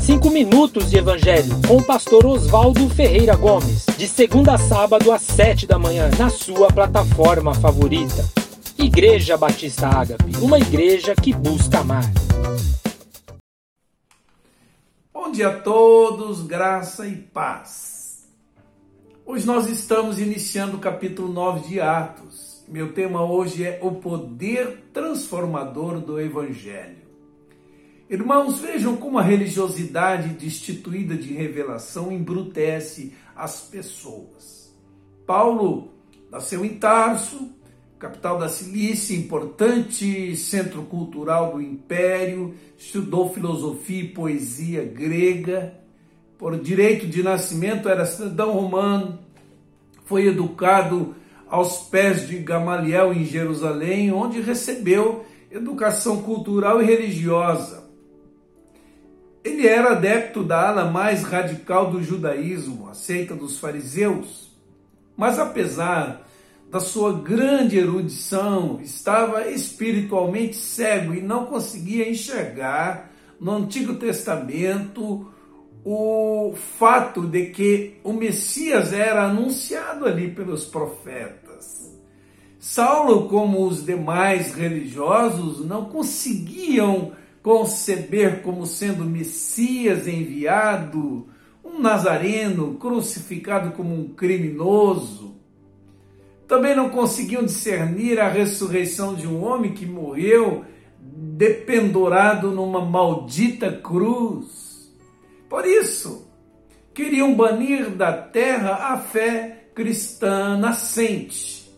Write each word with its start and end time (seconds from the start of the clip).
Cinco 0.00 0.30
minutos 0.30 0.90
de 0.90 0.98
Evangelho 0.98 1.60
com 1.66 1.76
o 1.76 1.82
pastor 1.82 2.24
Oswaldo 2.26 2.88
Ferreira 2.90 3.34
Gomes, 3.36 3.86
de 3.96 4.08
segunda 4.08 4.54
a 4.54 4.58
sábado 4.58 5.10
às 5.12 5.22
sete 5.22 5.66
da 5.66 5.78
manhã, 5.78 6.10
na 6.18 6.30
sua 6.30 6.68
plataforma 6.68 7.54
favorita. 7.54 8.24
Igreja 8.78 9.36
Batista 9.36 9.88
Ágape, 9.88 10.36
uma 10.40 10.58
igreja 10.58 11.14
que 11.14 11.32
busca 11.32 11.80
amar. 11.80 12.04
Bom 15.12 15.30
dia 15.30 15.48
a 15.48 15.60
todos, 15.60 16.42
graça 16.42 17.06
e 17.06 17.16
paz. 17.16 18.26
Hoje 19.26 19.46
nós 19.46 19.68
estamos 19.68 20.18
iniciando 20.18 20.76
o 20.76 20.80
capítulo 20.80 21.28
9 21.32 21.68
de 21.68 21.80
Atos. 21.80 22.62
Meu 22.68 22.92
tema 22.92 23.22
hoje 23.22 23.64
é 23.64 23.78
o 23.82 23.92
poder 23.92 24.84
transformador 24.92 26.00
do 26.00 26.20
Evangelho. 26.20 27.03
Irmãos, 28.08 28.58
vejam 28.58 28.96
como 28.96 29.18
a 29.18 29.22
religiosidade 29.22 30.28
destituída 30.34 31.16
de 31.16 31.32
revelação 31.32 32.12
embrutece 32.12 33.14
as 33.34 33.62
pessoas. 33.62 34.74
Paulo 35.26 35.88
nasceu 36.30 36.64
em 36.64 36.74
Tarso, 36.74 37.50
capital 37.98 38.38
da 38.38 38.50
Cilícia, 38.50 39.16
importante 39.16 40.36
centro 40.36 40.82
cultural 40.82 41.54
do 41.54 41.62
Império, 41.62 42.54
estudou 42.76 43.32
filosofia 43.32 44.02
e 44.02 44.08
poesia 44.08 44.84
grega, 44.84 45.74
por 46.36 46.58
direito 46.60 47.06
de 47.06 47.22
nascimento 47.22 47.88
era 47.88 48.04
cidadão 48.04 48.52
romano, 48.52 49.18
foi 50.04 50.26
educado 50.26 51.14
aos 51.48 51.88
pés 51.88 52.28
de 52.28 52.36
Gamaliel 52.36 53.14
em 53.14 53.24
Jerusalém, 53.24 54.12
onde 54.12 54.42
recebeu 54.42 55.24
educação 55.50 56.20
cultural 56.20 56.82
e 56.82 56.84
religiosa. 56.84 57.83
Ele 59.44 59.66
era 59.66 59.92
adepto 59.92 60.42
da 60.42 60.70
ala 60.70 60.90
mais 60.90 61.22
radical 61.22 61.90
do 61.90 62.02
judaísmo, 62.02 62.88
a 62.88 62.94
seita 62.94 63.34
dos 63.34 63.58
fariseus. 63.58 64.50
Mas 65.14 65.38
apesar 65.38 66.26
da 66.70 66.80
sua 66.80 67.12
grande 67.12 67.78
erudição, 67.78 68.80
estava 68.82 69.48
espiritualmente 69.50 70.56
cego 70.56 71.12
e 71.12 71.20
não 71.20 71.44
conseguia 71.44 72.08
enxergar 72.08 73.12
no 73.38 73.52
Antigo 73.52 73.96
Testamento 73.96 75.30
o 75.84 76.54
fato 76.78 77.20
de 77.26 77.46
que 77.50 78.00
o 78.02 78.14
Messias 78.14 78.94
era 78.94 79.24
anunciado 79.24 80.06
ali 80.06 80.30
pelos 80.30 80.64
profetas. 80.64 81.94
Saulo, 82.58 83.28
como 83.28 83.66
os 83.66 83.84
demais 83.84 84.54
religiosos, 84.54 85.64
não 85.66 85.84
conseguiam 85.84 87.12
conceber 87.44 88.40
como 88.40 88.66
sendo 88.66 89.04
Messias 89.04 90.08
enviado, 90.08 91.28
um 91.62 91.78
nazareno 91.78 92.76
crucificado 92.76 93.72
como 93.72 93.94
um 93.94 94.08
criminoso. 94.08 95.34
Também 96.48 96.74
não 96.74 96.88
conseguiam 96.88 97.44
discernir 97.44 98.18
a 98.18 98.30
ressurreição 98.30 99.14
de 99.14 99.26
um 99.26 99.44
homem 99.44 99.74
que 99.74 99.84
morreu 99.84 100.64
dependurado 100.98 102.50
numa 102.50 102.82
maldita 102.82 103.70
cruz. 103.70 104.90
Por 105.46 105.66
isso, 105.66 106.26
queriam 106.94 107.34
banir 107.34 107.90
da 107.90 108.10
terra 108.10 108.94
a 108.94 108.98
fé 108.98 109.68
cristã 109.74 110.56
nascente. 110.56 111.70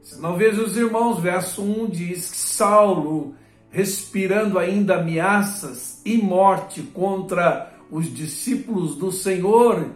Se 0.00 0.20
não 0.20 0.36
vejo 0.36 0.62
os 0.62 0.76
irmãos, 0.76 1.18
verso 1.18 1.60
1 1.60 1.90
diz 1.90 2.30
que 2.30 2.36
Saulo 2.36 3.34
respirando 3.70 4.58
ainda 4.58 4.96
ameaças 4.96 6.00
e 6.04 6.18
morte 6.18 6.82
contra 6.82 7.72
os 7.90 8.12
discípulos 8.12 8.96
do 8.96 9.12
Senhor, 9.12 9.90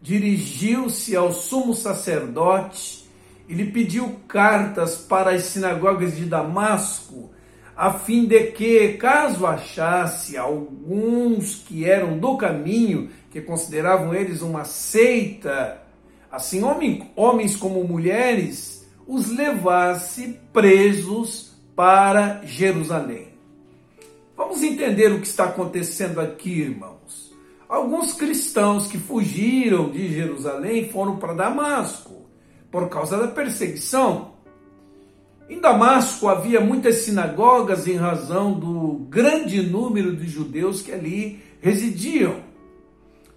dirigiu-se 0.00 1.14
ao 1.14 1.32
sumo 1.32 1.74
sacerdote 1.74 3.06
e 3.48 3.54
lhe 3.54 3.66
pediu 3.66 4.16
cartas 4.26 4.96
para 4.96 5.30
as 5.32 5.44
sinagogas 5.44 6.16
de 6.16 6.24
Damasco, 6.24 7.30
a 7.76 7.92
fim 7.92 8.26
de 8.26 8.44
que, 8.52 8.94
caso 8.94 9.46
achasse 9.46 10.36
alguns 10.36 11.54
que 11.54 11.84
eram 11.84 12.18
do 12.18 12.36
caminho, 12.36 13.10
que 13.30 13.40
consideravam 13.40 14.14
eles 14.14 14.42
uma 14.42 14.64
seita, 14.64 15.80
assim 16.30 16.62
homens 17.16 17.56
como 17.56 17.84
mulheres, 17.84 18.86
os 19.06 19.30
levasse 19.30 20.38
presos 20.52 21.47
para 21.78 22.40
Jerusalém. 22.42 23.28
Vamos 24.36 24.64
entender 24.64 25.12
o 25.12 25.20
que 25.20 25.28
está 25.28 25.44
acontecendo 25.44 26.20
aqui, 26.20 26.62
irmãos. 26.62 27.32
Alguns 27.68 28.12
cristãos 28.14 28.88
que 28.88 28.98
fugiram 28.98 29.88
de 29.88 30.12
Jerusalém 30.12 30.88
foram 30.88 31.18
para 31.18 31.34
Damasco 31.34 32.26
por 32.68 32.88
causa 32.88 33.16
da 33.16 33.28
perseguição. 33.28 34.32
Em 35.48 35.60
Damasco 35.60 36.26
havia 36.26 36.60
muitas 36.60 36.96
sinagogas 36.96 37.86
em 37.86 37.94
razão 37.94 38.54
do 38.54 39.06
grande 39.08 39.62
número 39.62 40.16
de 40.16 40.26
judeus 40.26 40.82
que 40.82 40.90
ali 40.90 41.40
residiam. 41.60 42.40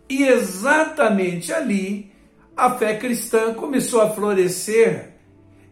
E 0.09 0.23
exatamente 0.23 1.53
ali 1.53 2.11
a 2.57 2.71
fé 2.71 2.97
cristã 2.97 3.53
começou 3.53 4.01
a 4.01 4.09
florescer 4.09 5.10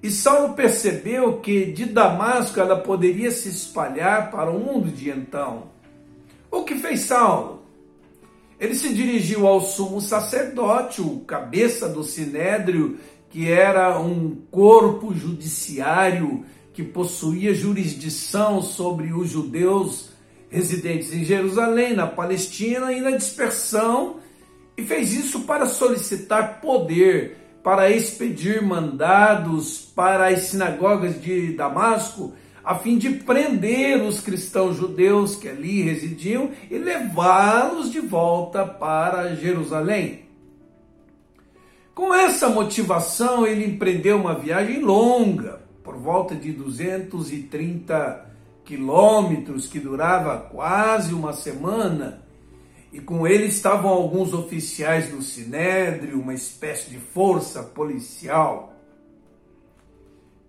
e 0.01 0.09
Saulo 0.09 0.53
percebeu 0.53 1.39
que 1.39 1.65
de 1.65 1.85
Damasco 1.85 2.59
ela 2.59 2.77
poderia 2.77 3.31
se 3.31 3.49
espalhar 3.49 4.31
para 4.31 4.49
o 4.49 4.59
mundo 4.59 4.89
de 4.89 5.09
então. 5.09 5.63
O 6.49 6.63
que 6.63 6.75
fez 6.75 7.01
Saulo? 7.01 7.63
Ele 8.59 8.75
se 8.75 8.93
dirigiu 8.93 9.45
ao 9.45 9.61
sumo 9.61 9.99
sacerdote, 10.01 11.01
o 11.01 11.19
cabeça 11.21 11.87
do 11.87 12.03
sinédrio, 12.03 12.97
que 13.29 13.49
era 13.49 13.99
um 13.99 14.35
corpo 14.49 15.13
judiciário 15.13 16.45
que 16.73 16.83
possuía 16.83 17.53
jurisdição 17.53 18.61
sobre 18.61 19.13
os 19.13 19.29
judeus 19.29 20.11
residentes 20.49 21.13
em 21.13 21.23
Jerusalém, 21.23 21.93
na 21.93 22.07
Palestina 22.07 22.91
e 22.91 23.01
na 23.01 23.11
dispersão, 23.11 24.17
e 24.77 24.83
fez 24.83 25.13
isso 25.13 25.41
para 25.41 25.65
solicitar 25.65 26.61
poder 26.61 27.37
para 27.63 27.91
expedir 27.91 28.61
mandados 28.61 29.79
para 29.95 30.27
as 30.27 30.43
sinagogas 30.43 31.21
de 31.21 31.53
Damasco, 31.53 32.33
a 32.63 32.75
fim 32.75 32.97
de 32.97 33.09
prender 33.09 34.01
os 34.01 34.19
cristãos 34.19 34.77
judeus 34.77 35.35
que 35.35 35.47
ali 35.47 35.81
residiam 35.81 36.51
e 36.69 36.77
levá-los 36.77 37.91
de 37.91 37.99
volta 37.99 38.65
para 38.65 39.35
Jerusalém. 39.35 40.25
Com 41.93 42.13
essa 42.13 42.47
motivação, 42.47 43.45
ele 43.45 43.65
empreendeu 43.65 44.17
uma 44.17 44.33
viagem 44.33 44.79
longa, 44.79 45.61
por 45.83 45.97
volta 45.97 46.35
de 46.35 46.51
230 46.53 48.25
quilômetros, 48.63 49.67
que 49.67 49.79
durava 49.79 50.37
quase 50.37 51.13
uma 51.13 51.33
semana 51.33 52.21
e 52.91 52.99
com 52.99 53.27
ele 53.27 53.45
estavam 53.45 53.91
alguns 53.91 54.33
oficiais 54.33 55.09
do 55.09 55.21
Sinédrio, 55.21 56.19
uma 56.19 56.33
espécie 56.33 56.89
de 56.89 56.97
força 56.97 57.61
policial. 57.61 58.73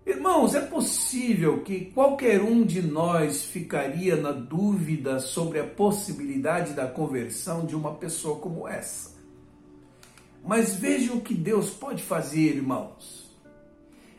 Irmãos, 0.06 0.54
é 0.54 0.60
possível 0.60 1.62
que 1.62 1.84
qualquer 1.86 2.40
um 2.40 2.64
de 2.64 2.80
nós 2.80 3.44
ficaria 3.44 4.16
na 4.16 4.32
dúvida 4.32 5.18
sobre 5.20 5.60
a 5.60 5.64
possibilidade 5.64 6.72
da 6.72 6.86
conversão 6.86 7.66
de 7.66 7.76
uma 7.76 7.94
pessoa 7.94 8.38
como 8.38 8.66
essa. 8.66 9.20
Mas 10.42 10.74
vejam 10.74 11.16
o 11.16 11.20
que 11.20 11.34
Deus 11.34 11.68
pode 11.68 12.02
fazer, 12.02 12.56
irmãos. 12.56 13.30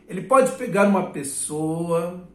Ele 0.07 0.21
pode 0.21 0.51
pegar 0.51 0.87
uma 0.87 1.09
pessoa 1.09 2.29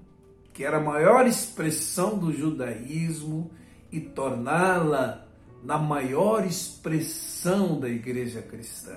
que 0.52 0.64
era 0.64 0.78
a 0.78 0.82
maior 0.82 1.26
expressão 1.26 2.18
do 2.18 2.32
judaísmo 2.32 3.50
e 3.92 4.00
torná-la 4.00 5.25
na 5.64 5.78
maior 5.78 6.46
expressão 6.46 7.78
da 7.80 7.88
igreja 7.88 8.42
cristã. 8.42 8.96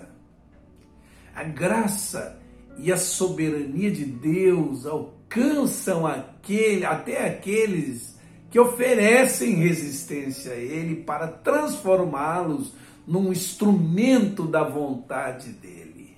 A 1.33 1.44
graça 1.44 2.39
e 2.77 2.91
a 2.91 2.97
soberania 2.97 3.91
de 3.91 4.06
Deus 4.06 4.85
alcançam 4.85 6.06
aquele, 6.06 6.85
até 6.85 7.27
aqueles 7.27 8.17
que 8.50 8.59
oferecem 8.59 9.56
resistência 9.56 10.53
a 10.53 10.56
Ele 10.56 11.03
para 11.03 11.27
transformá-los 11.27 12.73
num 13.06 13.31
instrumento 13.31 14.45
da 14.45 14.63
vontade 14.63 15.50
dele. 15.51 16.17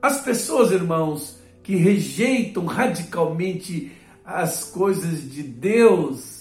As 0.00 0.20
pessoas, 0.20 0.70
irmãos, 0.70 1.38
que 1.62 1.74
rejeitam 1.74 2.64
radicalmente 2.66 3.92
as 4.24 4.64
coisas 4.64 5.30
de 5.30 5.42
Deus, 5.42 6.37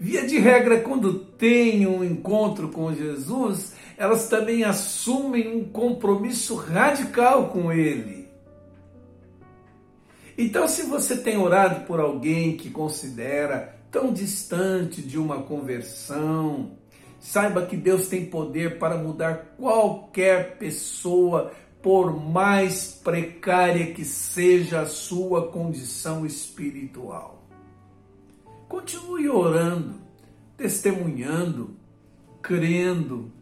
Via 0.00 0.26
de 0.26 0.38
regra, 0.38 0.80
quando 0.80 1.12
têm 1.12 1.86
um 1.86 2.02
encontro 2.02 2.70
com 2.70 2.92
Jesus, 2.92 3.74
elas 3.96 4.28
também 4.28 4.64
assumem 4.64 5.54
um 5.54 5.64
compromisso 5.64 6.56
radical 6.56 7.50
com 7.50 7.70
Ele. 7.70 8.26
Então, 10.38 10.66
se 10.66 10.84
você 10.84 11.18
tem 11.18 11.36
orado 11.36 11.84
por 11.84 12.00
alguém 12.00 12.56
que 12.56 12.70
considera 12.70 13.78
tão 13.90 14.12
distante 14.12 15.02
de 15.02 15.18
uma 15.18 15.42
conversão. 15.42 16.78
Saiba 17.18 17.66
que 17.66 17.76
Deus 17.76 18.08
tem 18.08 18.24
poder 18.24 18.78
para 18.78 18.96
mudar 18.96 19.54
qualquer 19.58 20.56
pessoa, 20.56 21.52
por 21.82 22.18
mais 22.18 22.92
precária 23.02 23.92
que 23.92 24.04
seja 24.04 24.82
a 24.82 24.86
sua 24.86 25.48
condição 25.48 26.24
espiritual. 26.24 27.39
Continue 28.70 29.28
orando, 29.28 29.96
testemunhando, 30.56 31.76
crendo. 32.40 33.32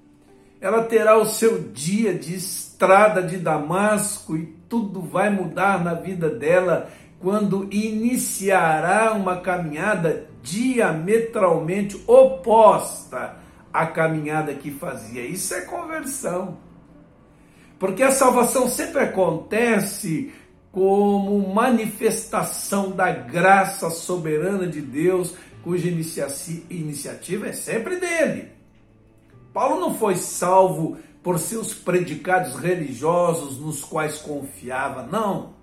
Ela 0.59 0.85
terá 0.85 1.19
o 1.19 1.27
seu 1.27 1.65
dia 1.65 2.15
de 2.15 2.35
estrada 2.35 3.23
de 3.23 3.37
Damasco 3.37 4.39
e 4.39 4.47
tudo 4.71 5.03
vai 5.03 5.29
mudar 5.29 5.85
na 5.85 5.93
vida 5.93 6.31
dela 6.31 6.91
quando 7.21 7.69
iniciará 7.71 9.13
uma 9.13 9.37
caminhada 9.37 10.27
diametralmente 10.43 12.03
oposta 12.07 13.37
à 13.71 13.85
caminhada 13.85 14.55
que 14.55 14.71
fazia. 14.71 15.27
Isso 15.27 15.53
é 15.53 15.61
conversão. 15.61 16.57
Porque 17.79 18.03
a 18.03 18.11
salvação 18.11 18.67
sempre 18.67 19.03
acontece 19.03 20.33
como 20.73 21.53
manifestação 21.53 22.91
da 22.91 23.11
graça 23.11 23.91
soberana 23.91 24.67
de 24.67 24.81
Deus, 24.81 25.35
cuja 25.63 25.89
iniciativa 25.89 27.49
é 27.49 27.53
sempre 27.53 27.97
dele. 27.97 28.53
Paulo 29.53 29.81
não 29.81 29.95
foi 29.95 30.17
salvo 30.17 30.99
por 31.23 31.39
seus 31.39 31.75
predicados 31.75 32.55
religiosos 32.55 33.59
nos 33.59 33.85
quais 33.85 34.19
confiava, 34.19 35.03
não, 35.03 35.55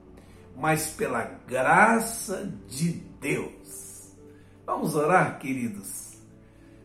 mas 0.58 0.88
pela 0.90 1.24
graça 1.48 2.52
de 2.68 2.92
Deus. 3.22 4.14
Vamos 4.66 4.96
orar, 4.96 5.40
queridos. 5.40 6.16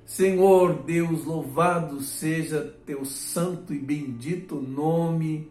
Senhor 0.05 0.83
Deus, 0.83 1.25
louvado 1.25 2.01
seja 2.01 2.75
teu 2.85 3.05
santo 3.05 3.73
e 3.73 3.79
bendito 3.79 4.57
nome, 4.57 5.51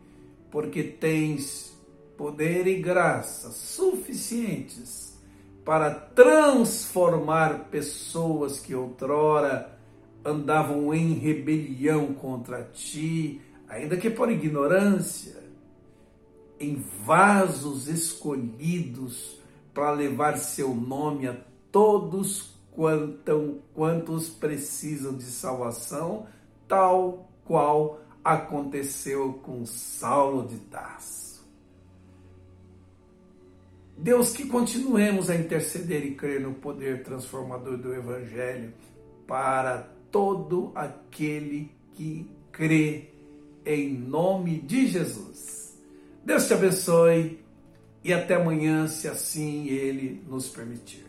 porque 0.51 0.83
tens 0.83 1.78
poder 2.19 2.67
e 2.67 2.81
graça 2.81 3.49
suficientes 3.49 5.17
para 5.63 5.89
transformar 5.89 7.69
pessoas 7.69 8.59
que 8.59 8.75
outrora 8.75 9.79
andavam 10.25 10.93
em 10.93 11.13
rebelião 11.13 12.13
contra 12.13 12.61
ti, 12.73 13.39
ainda 13.69 13.95
que 13.95 14.09
por 14.09 14.29
ignorância, 14.29 15.41
em 16.59 16.75
vasos 17.05 17.87
escolhidos 17.87 19.39
para 19.73 19.91
levar 19.91 20.37
seu 20.37 20.75
nome 20.75 21.25
a 21.25 21.37
todos 21.71 22.53
quantos 23.73 24.27
precisam 24.27 25.15
de 25.15 25.23
salvação, 25.23 26.27
tal 26.67 27.31
qual 27.45 28.01
aconteceu 28.21 29.39
com 29.41 29.65
Saulo 29.65 30.45
de 30.45 30.57
Tarso. 30.57 31.28
Deus, 34.01 34.31
que 34.31 34.45
continuemos 34.45 35.29
a 35.29 35.35
interceder 35.35 36.05
e 36.05 36.15
crer 36.15 36.39
no 36.39 36.53
poder 36.53 37.03
transformador 37.03 37.77
do 37.77 37.93
Evangelho 37.93 38.73
para 39.27 39.89
todo 40.09 40.71
aquele 40.73 41.69
que 41.95 42.25
crê 42.49 43.09
em 43.65 43.93
nome 43.93 44.61
de 44.61 44.87
Jesus. 44.87 45.77
Deus 46.23 46.47
te 46.47 46.53
abençoe 46.53 47.43
e 48.01 48.13
até 48.13 48.35
amanhã, 48.35 48.87
se 48.87 49.05
assim 49.09 49.67
Ele 49.67 50.23
nos 50.29 50.47
permitir. 50.47 51.08